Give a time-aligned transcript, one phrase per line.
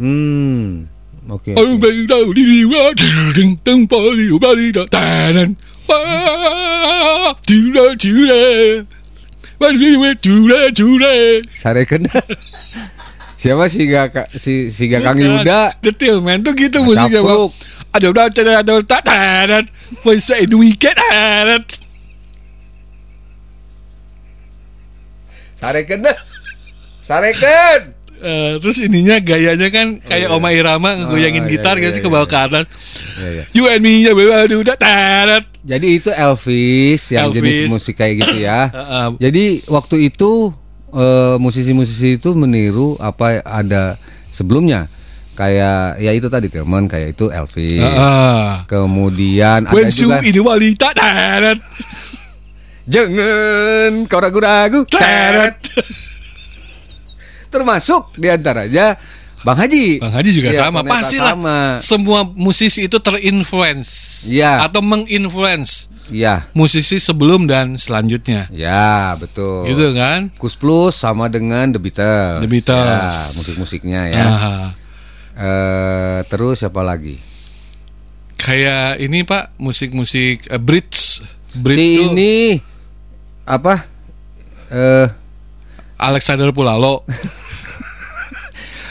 [0.00, 0.88] Hmm.
[1.28, 1.52] Oke.
[1.52, 2.64] Tahu diri
[4.88, 5.60] tanan.
[5.84, 7.36] Wah.
[11.52, 12.08] Sarekeun.
[13.36, 15.76] Siapa sih gak si si gak Kang Yuda?
[15.84, 17.52] Detail man tuh gitu musiknya bang.
[17.92, 19.64] Ada udah ada ada udah tanan.
[20.08, 21.68] In weekend tanan.
[25.60, 26.16] Sarekeun dah.
[28.20, 30.36] Eh, terus ininya gayanya kan kayak iya.
[30.36, 32.32] Oma Irama ngegoyangin Oh, iya, gitar iya, gitu sih iya, ke bawah iya.
[32.32, 32.64] ke atas.
[33.16, 33.44] Ya, ya.
[33.56, 35.42] You and me ya udah tanan.
[35.64, 37.36] Jadi itu Elvis yang Elvis.
[37.40, 38.68] jenis musik kayak gitu ya.
[38.68, 39.06] Heeh.
[39.24, 40.52] Jadi waktu itu
[40.92, 43.96] eh, musisi-musisi itu meniru apa ada
[44.28, 44.92] sebelumnya.
[45.32, 47.80] Kayak ya itu tadi teman kayak itu Elvis.
[47.80, 48.68] Heeh.
[48.68, 51.56] Kemudian ada When you juga ini wanita tanan.
[52.84, 54.84] jangan kau ragu-ragu.
[54.84, 55.56] Tanan.
[57.50, 58.94] Termasuk di antaranya
[59.40, 59.98] Bang Haji.
[60.04, 61.32] Bang Haji juga Iya, sama, pastilah.
[61.32, 61.56] sama.
[61.80, 63.90] Semua musisi itu terinfluence
[64.28, 64.68] Iya.
[64.68, 68.52] atau menginfluence Iya, musisi sebelum dan selanjutnya.
[68.52, 69.64] ya betul.
[69.64, 70.28] Gitu kan?
[70.36, 72.40] Kus Plus sama dengan The Beatles.
[72.44, 73.14] The Beatles.
[73.16, 74.24] Ya, musik-musiknya ya.
[74.28, 74.54] Aha.
[75.40, 77.16] Eh, terus siapa lagi?
[78.36, 81.24] Kayak ini Pak, musik-musik eh, Brits.
[81.56, 82.60] Brit si tuh ini
[83.42, 83.88] apa?
[84.68, 85.06] Eh,
[85.96, 87.02] Alexander Pulalo.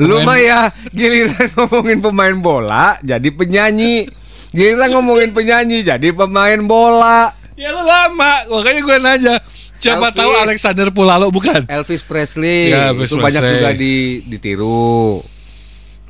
[0.00, 4.08] lu mah ya giliran ngomongin pemain bola jadi penyanyi.
[4.50, 7.30] Giliran ngomongin penyanyi jadi pemain bola.
[7.54, 9.34] ya lu lama, makanya gue nanya.
[9.76, 10.16] Siapa Elvis.
[10.16, 11.64] tahu Alexander Pulalo bukan?
[11.64, 13.56] Elvis Presley Ya, Elvis itu banyak Presley.
[13.60, 13.94] juga di
[14.26, 15.20] ditiru.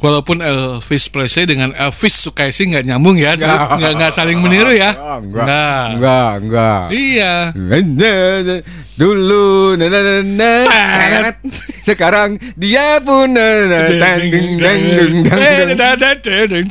[0.00, 4.00] Walaupun Elvis Presley dengan Elvis Sukaisi nggak nyambung ya, Nggak.
[4.00, 4.96] nggak saling meniru ya.
[5.20, 5.44] Enggak.
[5.44, 5.84] Nggak.
[5.92, 6.82] Enggak, enggak.
[6.96, 7.34] Iya.
[8.96, 11.36] Dulu na na na na Teret.
[11.84, 13.32] sekarang dia pun.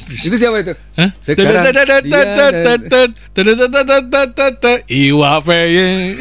[0.10, 0.74] Itu siapa itu?
[1.22, 1.70] Sekarang
[4.90, 6.18] Iwa Peye.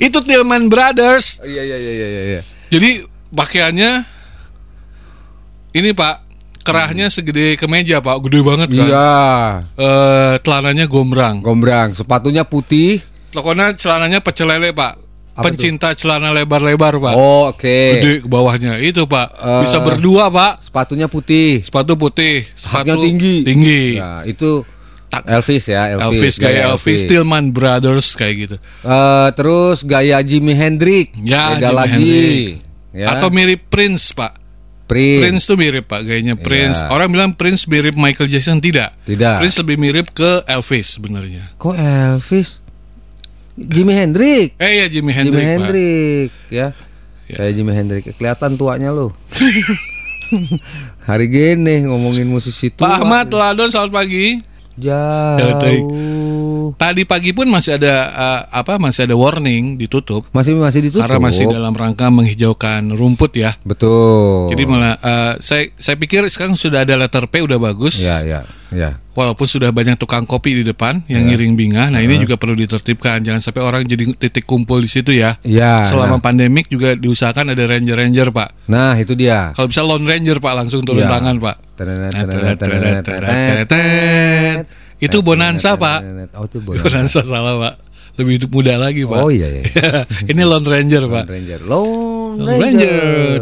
[0.00, 1.44] Itu Tillman Brothers.
[1.44, 2.40] Oh, iya iya iya iya iya.
[2.72, 3.90] Jadi pakaiannya
[5.76, 6.14] ini Pak,
[6.64, 8.88] kerahnya segede kemeja Pak, gede banget kan.
[8.88, 9.12] Iya.
[9.76, 11.44] Eh, celananya gombrang.
[11.44, 13.04] Gombrang, sepatunya putih.
[13.30, 15.12] Pokoknya celananya pecel lele Pak.
[15.30, 17.14] Apa Pencinta celana lebar-lebar Pak.
[17.14, 17.78] Oh, oke.
[18.00, 19.28] Gede ke bawahnya itu Pak.
[19.36, 19.62] Eh.
[19.68, 20.64] Bisa berdua Pak.
[20.64, 21.62] Sepatunya putih.
[21.62, 23.46] Sepatu putih, sepatu tinggi.
[23.46, 24.00] Tinggi.
[24.00, 24.66] Ya, itu
[25.10, 26.06] Tak- Elvis ya, Elvis.
[26.06, 28.56] Elvis, kayak gaya Elvis, Tillman Brothers kayak gitu.
[28.86, 31.18] Eh, terus gaya Jimi Hendrix.
[31.18, 31.98] Ya, Beda Jimi lagi.
[31.98, 32.70] Hendrix.
[32.94, 33.06] Ya.
[33.18, 34.38] Atau mirip Prince, Pak.
[34.90, 35.22] Prince.
[35.22, 36.82] Prince tuh mirip, Pak, gayanya Prince.
[36.82, 36.90] Iya.
[36.90, 38.94] Orang bilang Prince mirip Michael Jackson, tidak.
[39.06, 39.38] Tidak.
[39.38, 41.54] Prince lebih mirip ke Elvis sebenarnya.
[41.58, 42.62] Kok Elvis?
[43.60, 44.56] Jimi Hendrix.
[44.56, 45.46] Eh ya Jimi Hendrix, Jimi.
[45.46, 46.68] Hendrix, ya.
[47.30, 47.36] Ya.
[47.38, 48.02] Kayak Jimi Hendrix.
[48.18, 49.14] Kelihatan tuanya lu.
[51.08, 52.86] Hari gini ngomongin musisi tua.
[52.86, 54.38] Pak Ahmad Ladon selamat pagi.
[54.78, 56.70] Jauh.
[56.78, 58.78] Tadi pagi pun masih ada eh, apa?
[58.78, 61.06] Masih ada warning ditutup Masih masih ditutup.
[61.08, 63.58] karena masih dalam rangka menghijaukan rumput ya.
[63.66, 64.52] Betul.
[64.54, 67.98] Jadi malah eh, saya saya pikir sekarang sudah ada letter P udah bagus.
[67.98, 68.42] Ya ya
[68.72, 68.98] ya.
[69.10, 71.34] Walaupun sudah banyak tukang kopi di depan yang Ya.
[71.34, 71.86] ngiring bingah.
[71.92, 73.20] Nah, ini juga perlu ditertibkan.
[73.20, 75.36] Jangan sampai orang jadi titik kumpul di situ ya.
[75.44, 75.84] Ya.
[75.84, 76.22] Selama nah.
[76.22, 78.70] pandemik juga diusahakan ada ranger-ranger, Pak.
[78.70, 79.52] Nah, itu dia.
[79.52, 81.10] Kalau bisa lone ranger, Pak, langsung turun Ya.
[81.10, 81.56] tangan, Pak.
[85.00, 85.98] Itu bonanza, Pak.
[86.36, 86.84] Oh, itu bonanza.
[86.86, 87.74] Bonanza salah, Pak.
[88.20, 89.16] Lebih hidup muda lagi, Pak.
[89.16, 89.64] Oh iya iya.
[90.30, 91.24] ini lone ranger, Pak.
[91.24, 91.60] Lone Ranger.
[91.64, 92.60] Lone Ranger.
[92.60, 92.96] Ranger.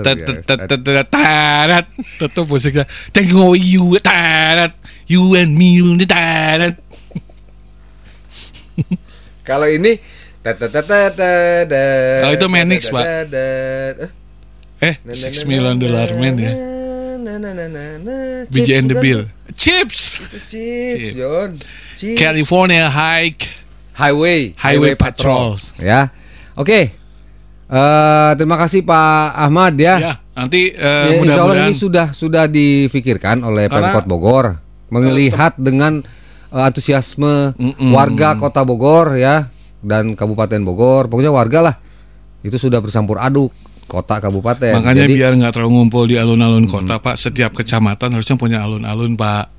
[0.04, 1.86] Tet tet tet tet tet tarat.
[2.20, 2.84] Tetep musiknya.
[3.10, 4.76] Thank you, tarat.
[5.08, 5.80] You and me.
[9.48, 9.98] Kalau ini
[10.48, 13.04] Oh, itu Manix, Pak.
[14.78, 16.52] Eh, Six Million Dollar Man ya.
[18.48, 19.26] BJ and the Bill.
[19.52, 20.22] Chips.
[20.48, 21.18] Chips.
[21.18, 21.58] John.
[22.16, 23.50] California Hike.
[23.98, 25.58] Highway, Highway Patrol.
[25.82, 26.14] Ya.
[26.54, 26.94] Oke.
[27.68, 29.94] Eh, terima kasih Pak Ahmad ya.
[30.00, 34.46] Ya, nanti eh, Ya, mudah-mudahan ini sudah sudah difikirkan oleh Karena- Pemkot Bogor
[34.88, 36.00] melihat dengan
[36.52, 37.90] eh, antusiasme Mm-mm.
[37.92, 39.48] warga Kota Bogor ya
[39.84, 41.76] dan Kabupaten Bogor, pokoknya warga lah
[42.42, 43.50] itu sudah bercampur aduk
[43.88, 44.78] kota kabupaten.
[44.78, 47.16] makanya Jadi, biar nggak terlalu ngumpul di alun-alun kota, Pak.
[47.16, 49.58] Setiap kecamatan harusnya punya alun-alun, Pak.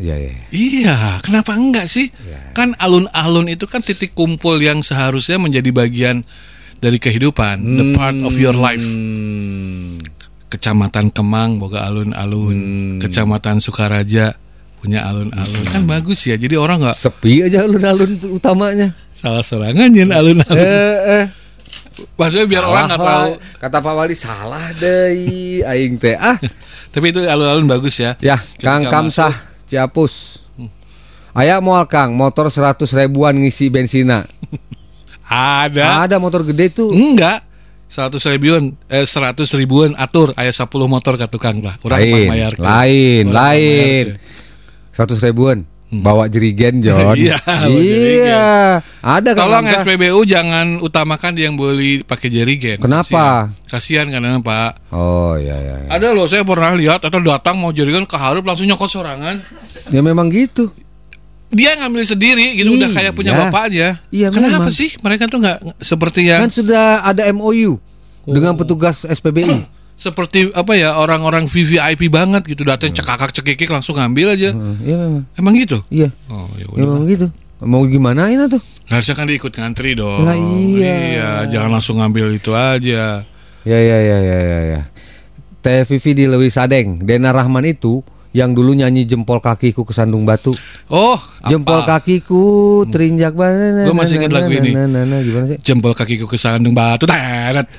[0.00, 0.32] Iya iya.
[0.48, 2.08] Iya, kenapa enggak sih?
[2.08, 2.56] Iya.
[2.56, 6.24] Kan alun-alun itu kan titik kumpul yang seharusnya menjadi bagian
[6.78, 8.82] dari kehidupan, the part of your life.
[10.48, 10.52] Hmm.
[10.56, 12.98] Kecamatan Kemang boga alun-alun, Hmm.
[13.04, 14.32] Kecamatan Sukaraja
[14.80, 15.64] punya alun-alun.
[15.68, 16.40] Kan bagus ya.
[16.40, 18.96] Jadi orang nggak Sepi aja alun-alun utamanya.
[19.12, 20.56] salah sorangan yen alun-alun.
[20.56, 21.24] eh, eh.
[22.16, 23.32] Maksudnya biar orang nggak Salah tahu.
[23.58, 25.12] Kata Pak Wali salah deh
[25.66, 26.16] aing teh.
[26.16, 26.38] Ah,
[26.94, 28.16] Tapi itu alun-alun bagus ya.
[28.16, 29.34] ya Kang Kamsah
[29.68, 30.40] Ciapus.
[30.56, 30.70] Hmm.
[31.36, 34.24] Aya moal Kang, motor 100 ribuan ngisi bensina.
[35.28, 36.08] Ada.
[36.08, 36.88] Ada motor gede tuh.
[36.94, 37.44] Enggak.
[37.88, 41.80] 100 ribuan, eh 100 ribuan atur aya 10 motor ka tukang lah.
[41.80, 42.64] Urang lain, pangmayarkeun.
[42.64, 44.04] lain, Urang lain.
[44.92, 45.58] 100 ribuan.
[45.88, 46.04] Hmm.
[46.04, 47.16] Bawa jerigen John.
[47.16, 48.48] Iya, iya.
[49.00, 49.64] Ada Kang Tolong.
[49.72, 52.76] SPBU jangan utamakan yang beli pakai jerigen.
[52.76, 53.48] Kenapa?
[53.64, 54.92] Kasihan karena Pak.
[54.92, 55.74] Oh iya iya.
[55.80, 55.88] iya.
[55.88, 59.40] Ada loh saya pernah lihat atau datang mau jerigen keharup langsung nyokot sorangan.
[59.88, 60.68] Ya memang gitu.
[61.48, 62.96] Dia ngambil sendiri gitu udah Iya.
[63.00, 63.88] kayak punya bapaknya.
[64.08, 64.74] Iya, Kenapa memang.
[64.74, 67.80] sih mereka tuh nggak seperti yang Kan sudah ada MOU
[68.24, 68.58] dengan Oh.
[68.58, 69.64] petugas SPBI.
[69.98, 74.54] seperti apa ya orang-orang VVIP banget gitu datang cekakak cekikik langsung ngambil aja.
[74.54, 75.22] Heeh, Iya memang.
[75.34, 75.82] Emang gitu?
[75.88, 76.14] Iya.
[76.28, 76.84] Oh ya Ya, udah.
[76.86, 77.26] memang gitu.
[77.58, 78.62] Mau gimana ini tuh?
[78.86, 80.22] Harusnya kan diikut ngantri dong.
[80.22, 81.42] Lah, iya.
[81.46, 83.26] jangan langsung ngambil itu aja.
[83.64, 84.80] Ya ya ya ya ya ya.
[85.58, 90.28] Teh Vivi di Lewi Sadeng, Dena Rahman itu yang dulu nyanyi jempol kakiku ke sandung
[90.28, 90.52] batu.
[90.92, 91.16] Oh,
[91.48, 91.98] Jempol apa?
[91.98, 93.88] kakiku terinjak banget.
[93.88, 94.70] Gua masih ingat lagu ini.
[94.72, 95.56] Gimana sih?
[95.64, 97.08] Jempol kakiku ke sandung batu.
[97.08, 97.66] Teret.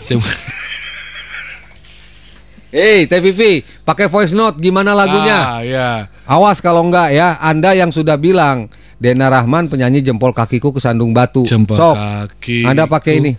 [2.69, 5.39] Hei, Teh Vivi, pakai voice note gimana lagunya?
[5.41, 5.89] Ah, ya.
[6.29, 8.69] Awas kalau enggak ya, Anda yang sudah bilang
[9.01, 11.49] Dena Rahman penyanyi jempol kakiku ke sandung batu.
[11.49, 12.69] Jempol Sok, kaki.
[12.69, 13.33] Anda pakai ini.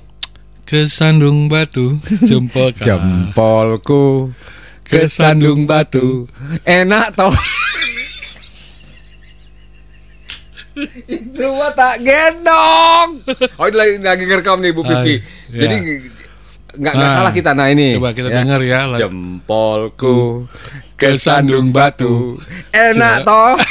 [0.66, 2.02] Ke sandung batu.
[2.26, 2.90] Jempol kaki.
[2.90, 4.34] Jempolku
[4.90, 6.26] ke sandung batu.
[6.64, 7.32] Enak toh.
[11.06, 13.08] Itu mah tak gendong.
[13.58, 14.94] Oh, ini lagi, lagi ngerekam nih Bu Vivi.
[14.94, 15.04] Ah,
[15.50, 15.60] iya.
[15.60, 15.74] Jadi
[16.70, 17.14] nggak nggak Ah.
[17.18, 17.98] salah kita nah ini.
[17.98, 18.86] Coba kita dengar ya.
[18.86, 18.98] lagu.
[19.02, 20.46] Jempolku
[20.94, 22.38] ke sandung batu.
[22.70, 23.26] Enak Coba.
[23.26, 23.54] toh.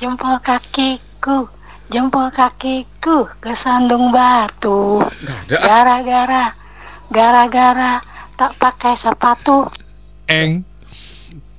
[0.00, 1.44] Jempol kakiku,
[1.92, 4.96] jempol kakiku ke sandung batu.
[5.44, 6.56] Gara-gara,
[7.12, 8.00] gara-gara
[8.40, 9.68] tak pakai sepatu.
[10.24, 10.64] Eng.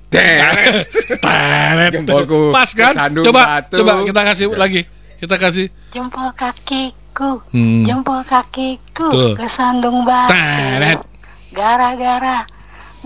[0.09, 0.89] Deret.
[1.23, 1.91] Teret.
[1.93, 2.97] Jempolku Pas kan?
[2.97, 3.77] kesandung Coba, batu.
[3.79, 4.81] coba kita kasih lagi.
[5.21, 5.69] Kita kasih.
[5.93, 7.85] Jempol kakiku, Hmm.
[7.85, 9.37] jempol kakiku Tuh.
[9.37, 10.33] ke sandung batu.
[10.33, 10.99] Teret.
[11.53, 12.49] Gara-gara,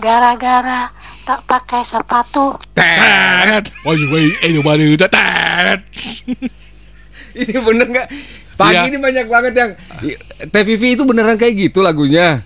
[0.00, 0.88] gara-gara
[1.22, 2.56] tak pakai sepatu.
[2.72, 3.68] Teret.
[3.84, 5.84] Woi, woi, eh nobody udah teret.
[7.36, 8.08] Ini bener nggak?
[8.56, 8.88] Pagi Iya.
[8.88, 9.70] ini banyak banget yang
[10.48, 12.40] TVV itu beneran kayak gitu lagunya.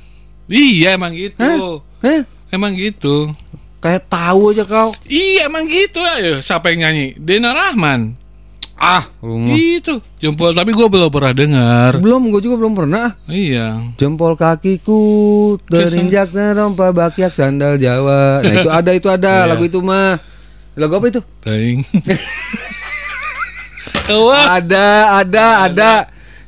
[0.51, 1.81] Iya emang gitu.
[2.03, 2.21] Hah?
[2.51, 3.31] Emang gitu.
[3.79, 4.91] Kayak tahu aja kau.
[5.07, 6.43] Iya emang gitu ayo.
[6.43, 7.15] Siapa yang nyanyi?
[7.17, 8.19] Dena Rahman.
[8.81, 9.53] Ah, rumah.
[9.61, 12.01] Itu jempol tapi gua belum pernah dengar.
[12.01, 13.13] Belum, gue juga belum pernah.
[13.29, 13.93] Iya.
[14.01, 15.01] Jempol kakiku
[15.69, 18.41] terinjak rompa bakyak sandal Jawa.
[18.41, 19.49] Nah itu ada itu ada Iya.
[19.53, 20.17] lagu itu mah.
[20.81, 21.21] Lagu apa itu?
[21.45, 21.85] Teng.
[24.11, 24.59] Wah.
[24.59, 24.89] Ada,
[25.23, 25.93] ada, ada.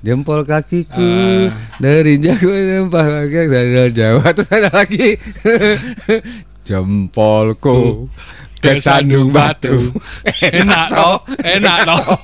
[0.03, 1.55] Jempol kakiku Ah.
[1.79, 4.27] terinjak rompa bakyak sandal Jawa.
[4.35, 5.15] Terus ada lagi.
[6.67, 8.11] Jempolku
[8.59, 9.95] ke sandung batu.
[10.59, 12.19] Enak toh, enak toh.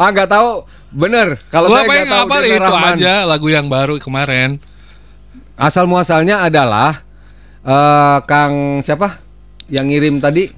[0.00, 0.64] Ah nggak tahu,
[0.96, 1.36] bener.
[1.52, 2.96] Kalau saya nggak tahu itu Rahman.
[2.96, 4.56] aja lagu yang baru kemarin.
[5.60, 7.04] Asal muasalnya adalah
[7.60, 9.20] eh Kang siapa
[9.68, 10.48] yang ngirim tadi?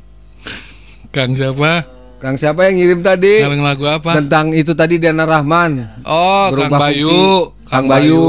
[1.11, 1.83] Kang siapa?
[2.23, 3.43] Kang siapa yang ngirim tadi?
[3.43, 4.15] Kang lagu apa?
[4.15, 5.99] Tentang itu tadi Dana Rahman.
[6.07, 7.11] Oh, Kang Berubah Bayu.
[7.11, 7.67] fungsi.
[7.67, 8.23] Kang Bayu.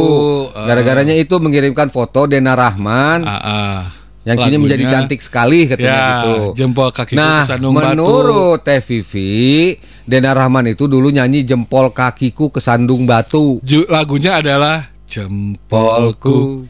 [0.50, 0.66] Ah.
[0.66, 3.78] Gara-garanya itu mengirimkan foto Dena Rahman Ah, ah.
[4.24, 4.60] yang kini Lagunya.
[4.66, 6.34] menjadi cantik sekali katanya Ya, gitu.
[6.56, 7.86] jempol kaki Nah, kesandung batu.
[7.92, 13.62] menurut Teh Vivi, Dena Rahman itu dulu nyanyi jempol kakiku kesandung batu.
[13.62, 16.66] Ju- lagunya adalah jempolku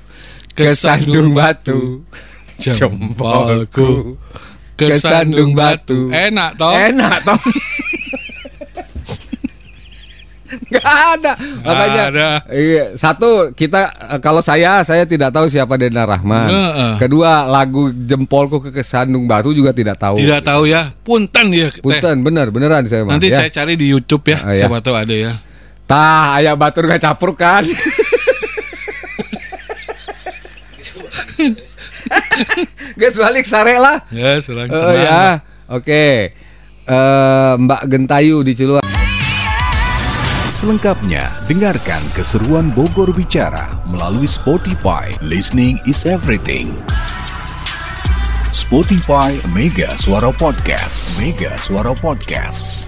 [0.52, 2.04] kesandung batu.
[2.58, 4.18] jempolku
[4.78, 6.10] kesandung batu.
[6.10, 6.74] Enak toh?
[6.74, 7.40] Enak toh.
[10.70, 11.34] Gak ada.
[11.66, 12.30] Makanya ada.
[12.54, 16.50] iya, satu kita eh, kalau saya saya tidak tahu siapa Dena Rahman.
[16.50, 16.92] Heeh.
[17.02, 20.22] Kedua lagu jempolku ke kesandung batu juga tidak tahu.
[20.22, 20.94] Tidak tahu ya.
[21.02, 21.74] Punten ya.
[21.82, 23.42] Punten bener beneran saya Nanti ya.
[23.46, 24.38] saya cari di YouTube ya.
[24.46, 24.66] Ah, ya.
[24.66, 25.34] Siapa tahu ada ya.
[25.84, 27.66] Tah, ayah batur gak capruk kan?
[33.00, 34.04] Guys balik sare lah.
[34.10, 36.34] Ya, serang Oh ya, oke.
[36.84, 38.84] Eh, Mbak Gentayu di Ciluan.
[40.54, 45.12] Selengkapnya, dengarkan keseruan Bogor Bicara melalui Spotify.
[45.20, 46.72] Listening is everything.
[48.54, 51.20] Spotify Mega Suara Podcast.
[51.20, 52.88] Mega Suara Podcast.